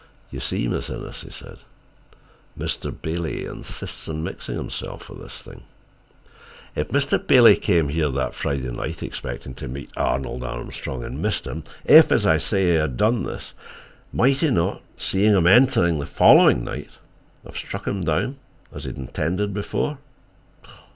"You 0.31 0.39
see, 0.39 0.67
Miss 0.67 0.89
Innes," 0.89 1.21
he 1.21 1.29
said, 1.29 1.57
"Mr. 2.57 2.91
Bailey 2.91 3.45
insists 3.45 4.09
on 4.09 4.23
mixing 4.23 4.55
himself 4.57 5.07
with 5.11 5.19
this 5.21 5.43
thing. 5.43 5.61
If 6.75 6.87
Mr. 6.87 7.19
Bailey 7.23 7.55
came 7.55 7.89
here 7.89 8.09
that 8.09 8.33
Friday 8.33 8.71
night 8.71 9.03
expecting 9.03 9.53
to 9.53 9.67
meet 9.67 9.91
Arnold 9.95 10.43
Armstrong, 10.43 11.03
and 11.03 11.21
missed 11.21 11.45
him—if, 11.45 12.11
as 12.11 12.25
I 12.25 12.37
say, 12.39 12.69
he 12.69 12.75
had 12.77 12.97
done 12.97 13.25
this, 13.25 13.53
might 14.11 14.37
he 14.37 14.49
not, 14.49 14.81
seeing 14.97 15.35
him 15.35 15.45
enter 15.45 15.87
the 15.91 16.07
following 16.07 16.63
night, 16.63 16.89
have 17.45 17.55
struck 17.55 17.85
him 17.85 18.03
down, 18.03 18.37
as 18.73 18.85
he 18.85 18.89
had 18.89 18.97
intended 18.97 19.53
before?" 19.53 19.99